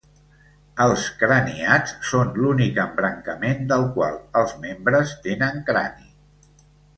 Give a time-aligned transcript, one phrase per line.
[0.85, 6.11] Els craniats són l'únic embrancament del qual els membres tenen crani.